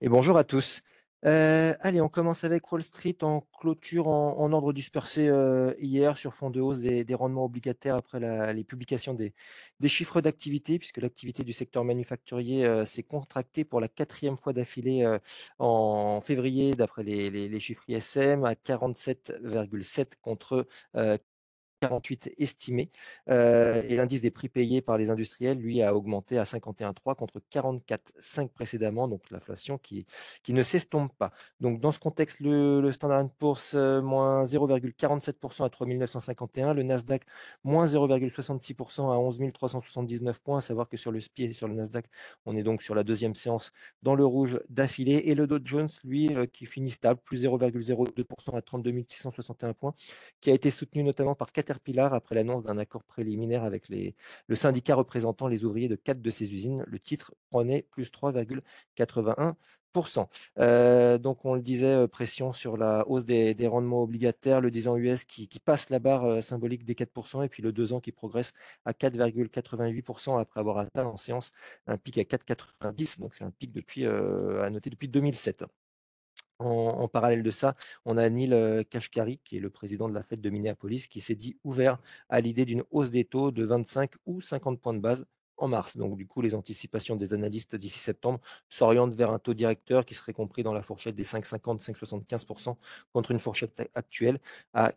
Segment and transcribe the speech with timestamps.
[0.00, 0.82] Et bonjour à tous.
[1.26, 6.32] Heu, allez, on commence avec Wall Street en clôture en ordre dispersé, heu, hier sur
[6.34, 9.34] fond de hausse des rendements obligataires après la les publications des
[9.88, 15.04] chiffres d'activité, puisque l'activité du secteur manufacturier, heu, s'est contractée pour la quatrième fois d'affilée,
[15.58, 20.68] en février d'après les les chiffres ISM à 47,7 contre,
[21.80, 22.90] 48 estimé,
[23.30, 27.40] heu et l'indice des prix payés par les industriels, lui, a augmenté à 51,3 contre
[27.50, 30.06] 44,5 précédemment, donc l'inflation qui
[30.42, 31.32] qui ne s'estompe pas.
[31.60, 36.82] Donc dans ce contexte, le le Standard& Poor's, heu, moins 0,47 à 3 951, le
[36.82, 37.22] Nasdaq
[37.64, 40.58] moins 0,66% à 11 379 points.
[40.58, 42.06] À savoir que sur le SPI et sur le Nasdaq,
[42.46, 43.72] on est donc sur la deuxième séance
[44.02, 48.56] dans le rouge d'affilée et le Dow Jones, lui, heu, qui finit stable, plus 0,02
[48.56, 49.94] à 32 661 points,
[50.40, 54.14] qui a été soutenu notamment par Caterpillar après l'annonce d'un accord préliminaire avec les
[54.46, 56.84] le syndicat représentant les ouvriers de 4 de ses usines.
[56.86, 59.54] Le titre prenait plus 3,81
[60.58, 64.88] Heu, donc on le disait, heu, pression sur la hausse des rendements obligataires, le 10
[64.88, 68.00] ans US qui passe la barre, heu, symbolique des 4% et puis le 2 ans
[68.00, 68.52] qui progresse
[68.84, 71.52] à 4,88% après avoir atteint en séance
[71.86, 75.64] un pic à 4,90 donc c'est un pic depuis, à noter depuis 2007.
[76.60, 80.24] En parallèle de ça, on a Neil, heu, Kashkari, qui est le président de la
[80.24, 84.12] Fed de Minneapolis, qui s'est dit ouvert à l'idée d'une hausse des taux de 25
[84.26, 85.24] ou 50 points de base
[85.56, 85.96] en mars.
[85.96, 90.14] Donc du coup, les anticipations des analystes d'ici septembre s'orientent vers un taux directeur qui
[90.14, 92.76] serait compris dans la fourchette des 5,50-5,75%
[93.12, 94.40] contre une fourchette actuelle
[94.74, 94.92] à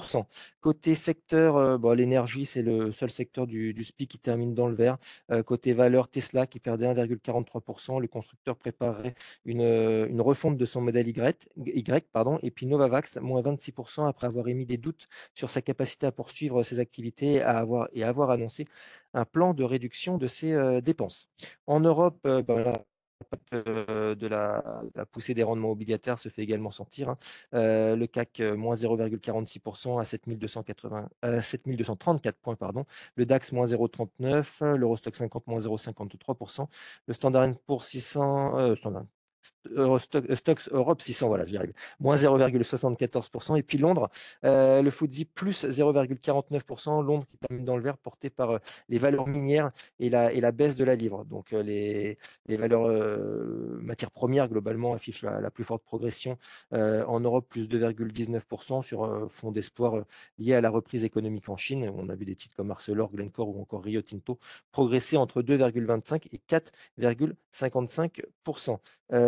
[0.00, 0.24] 4 4,50-4,75
[0.60, 4.74] Côté secteur, heu, bah, l'énergie, c'est le seul secteur du SPI qui termine dans le
[4.74, 4.98] vert.
[5.30, 9.14] Heu, côté valeur, Tesla qui perdait 1,43% Le constructeur préparait
[9.44, 14.26] une, heu, une refonte de son modèle Y pardon et puis Novavax, moins 26% après
[14.26, 18.30] avoir émis des doutes sur sa capacité à poursuivre ses activités à avoir et avoir
[18.30, 18.66] annoncé
[19.12, 21.28] un plan de réduction de ses, dépenses.
[21.66, 22.42] En Europe, heu,
[23.54, 24.62] heu, de la
[25.12, 27.18] poussée des rendements obligataires se fait également sentir, hein.
[27.54, 32.84] Heu, le CAC, heu, moins 0,46% à 7 280 heu, 7 234 points, pardon.
[33.16, 36.68] Le DAX, moins 0,39, l'Eurostoxx 50, moins 0,53%
[37.06, 39.04] Le Standard& Poor's 600, heu, Standard
[39.76, 39.98] Heu,
[40.34, 41.72] Stoxx Europe 600, voilà, j'y arrive.
[42.00, 44.10] Moins 0,74% et puis Londres,
[44.44, 48.98] heu, le FTSE plus 0,49% Londres qui termine dans le vert, porté par, heu, les
[48.98, 49.68] valeurs minières
[49.98, 51.24] et la et la baisse de la livre.
[51.24, 52.18] Donc, les
[52.48, 52.88] valeurs,
[53.82, 56.38] matières premières globalement affichent la plus forte progression,
[56.72, 60.04] en Europe, plus 2,19% sur, fond d'espoir,
[60.38, 61.90] lié à la reprise économique en Chine.
[61.96, 64.38] On a vu des titres comme Arcelor, Glencore ou encore Rio Tinto
[64.72, 68.22] progresser entre 2,25 et 4,55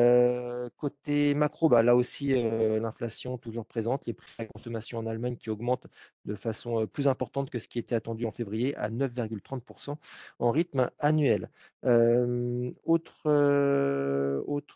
[0.00, 4.98] Heu, côté macro, bah, là aussi, heu, l'inflation toujours présente, les prix à la consommation
[4.98, 5.86] en Allemagne qui augmentent
[6.24, 9.98] de façon, heu, plus importante que ce qui était attendu en février à 9,30%
[10.38, 11.50] en rythme annuel.
[12.84, 13.22] Autre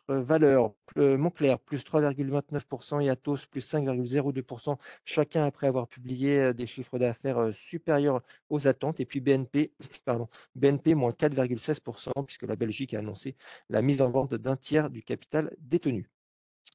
[0.09, 7.53] valeur, heu, Moncler +3,29 et Atos +5,02 chacun après avoir publié, heu, des chiffres d'affaires,
[7.53, 9.73] supérieurs aux attentes et puis BNP,
[10.05, 11.81] pardon, BNP -4,16
[12.27, 13.37] puisque la Belgique a annoncé
[13.71, 16.14] la mise en vente d'un tiers du capital détenu.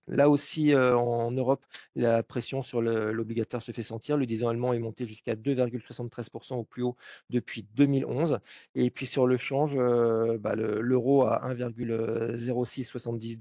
[0.10, 1.64] Là aussi, heu, en Europe,
[1.96, 4.18] la pression sur le l'obligataire se fait sentir.
[4.18, 6.96] Le 10 ans allemand est monté jusqu'à 2,73% au plus haut
[7.30, 8.40] depuis 2011
[8.76, 13.38] et puis sur le change, heu, bah, le l'euro à 1,0670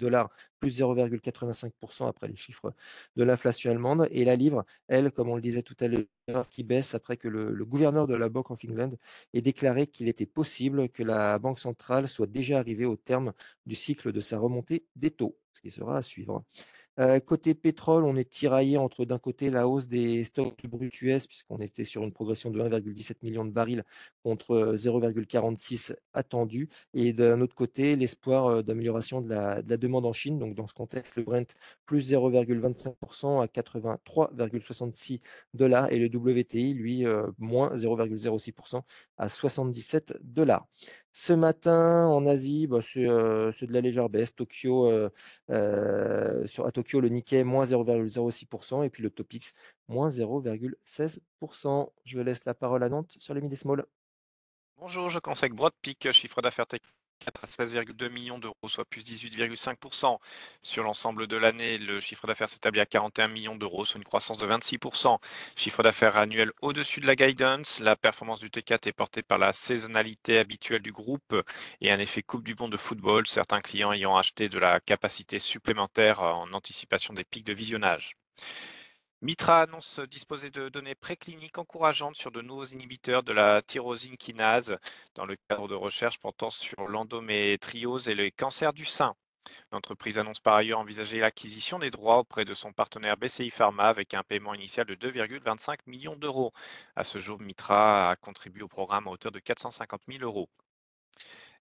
[0.61, 2.73] plus 0,85% après les chiffres
[3.17, 4.09] de l'inflation allemande.
[4.11, 7.29] Et la livre, elle, comme on le disait tout à l'heure, qui baisse après que
[7.29, 8.93] le le gouverneur de la Bank of England
[9.35, 13.33] ait déclaré qu'il était possible que la banque centrale soit déjà arrivée au terme
[13.67, 16.45] du cycle de sa remontée des taux, qui sera à suivre.
[17.27, 21.59] Côté pétrole, on est tiraillé entre d'un côté la hausse des stocks brut US puisqu'on
[21.59, 23.85] était sur une progression de 1,17 million de barils
[24.25, 30.07] contre, heu, 0,46 attendu et d'un autre côté l'espoir, d'amélioration de la de la demande
[30.07, 30.41] en Chine.
[30.41, 31.55] Donc dans ce contexte, le Brent
[31.87, 35.21] plus 0,25% à 83,66
[35.91, 37.05] et le WTI lui,
[37.39, 38.83] moins 0,06%
[39.19, 40.19] à 77
[41.21, 44.37] Ce matin en Asie, bah, c'est, de la légère baisse.
[44.37, 44.87] Tokyo,
[45.49, 49.53] sur à Tokyo, le Nikkei moins 0,06% et puis le Topix
[49.89, 53.85] moins 0,16% Je laisse la parole à Nantes sur les midi small.
[54.77, 60.19] Bonjour, je conseille Broadpeak, chiffre d'affaires tech 4 à 16,2 millions d'euros, soit plus 18,5%.
[60.63, 64.39] Sur l'ensemble de l'année, le chiffre d'affaires s'établit à 41 millions d'euros, soit une croissance
[64.39, 65.19] de 26%.
[65.57, 67.81] Chiffre d'affaires annuel au-dessus de la guidance.
[67.81, 71.35] La performance du T4 est portée par la saisonnalité habituelle du groupe
[71.81, 75.39] et un effet Coupe du Monde de football, certains clients ayant acheté de la capacité
[75.39, 78.17] supplémentaire en anticipation des pics de visionnage.
[79.21, 84.77] Mitra annonce disposer de données précliniques encourageantes sur de nouveaux inhibiteurs de la tyrosine kinase
[85.17, 89.17] dans le cadre de recherches portant sur l'endométriose et les cancers du sein.
[89.73, 94.15] L'entreprise annonce par ailleurs envisager l'acquisition des droits auprès de son partenaire BCI Pharma avec
[94.15, 96.53] un paiement initial de 2,25 millions d'euros.
[96.95, 100.49] À ce jour, Mitra a contribué au programme à hauteur de 450 000 euros.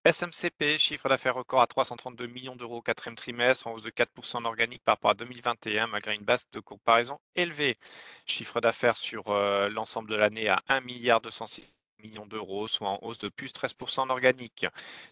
[0.09, 4.38] SMCP, chiffre d'affaires record à 332 millions d'euros au quatrième trimestre, en hausse de 4%
[4.38, 7.77] en organique par rapport à 2021, malgré une base de comparaison élevée.
[8.25, 11.69] Chiffre d'affaires sur euh, l'ensemble de l'année à 1 milliard 206
[12.00, 14.65] millions d'euros, soit en hausse de plus 13% en organique.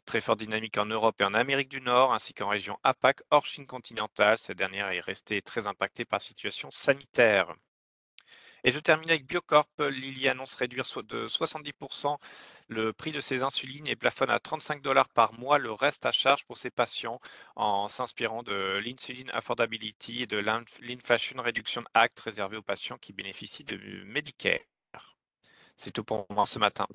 [0.05, 3.45] Très fort dynamique en Europe et en Amérique du Nord, ainsi qu'en région APAC hors
[3.45, 4.37] Chine continentale.
[4.37, 7.53] Cette dernière est restée très impactée par la situation sanitaire.
[8.67, 9.69] Et je termine avec Biocorp.
[9.77, 12.17] Lilly annonce réduire de 70%
[12.67, 16.11] le prix de ses insulines et plafonne à 35 dollars par mois le reste à
[16.11, 17.19] charge pour ses patients
[17.55, 23.65] en s'inspirant de l'Insulin Affordability et de l'Inflation Reduction Act réservé aux patients qui bénéficient
[23.65, 24.57] de Medicare.
[25.77, 26.87] C'est tout pour moi ce matin.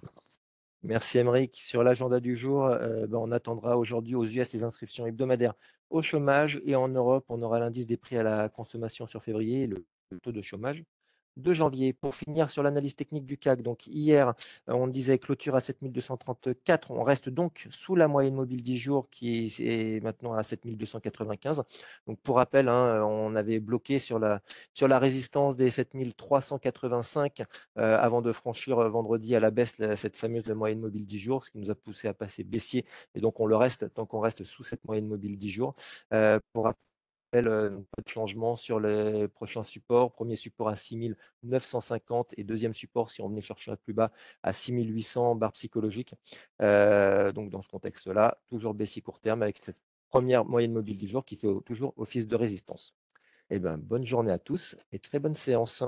[0.82, 1.54] Merci Emeric.
[1.54, 5.54] Sur l'agenda du jour, euh, ben, on attendra aujourd'hui aux US les inscriptions hebdomadaires
[5.90, 9.68] au chômage et en Europe, on aura l'indice des prix à la consommation sur février,
[9.68, 9.84] le
[10.20, 10.82] taux de chômage
[11.36, 11.92] de janvier.
[11.92, 14.34] Pour finir sur l'analyse technique du CAC, donc hier,
[14.68, 16.90] euh, on disait clôture à 7234.
[16.90, 21.64] On reste donc sous la moyenne mobile 10 jours qui est maintenant à 7295.
[22.06, 24.40] Donc pour rappel, hein, on avait bloqué sur la,
[24.98, 27.42] résistance des 7385
[27.78, 31.44] euh, avant de franchir euh, vendredi à la baisse cette fameuse moyenne mobile 10 jours,
[31.44, 32.84] ce qui nous a poussé à passer baissier.
[33.14, 35.74] Et donc on le reste tant qu'on reste sous cette moyenne mobile 10 jours.
[37.34, 40.12] Euh, pas de changement sur les prochains supports.
[40.12, 44.12] Premier support à 6950 et deuxième support, si on venait chercher plus bas,
[44.42, 46.14] à 6800 barres psychologiques.
[46.62, 49.78] Euh, donc dans ce contexte-là, toujours baissier court terme avec cette
[50.08, 52.94] première moyenne mobile du jour qui fait toujours office de résistance.
[53.50, 55.84] Eh ben, bonne journée à tous et très bonne séance.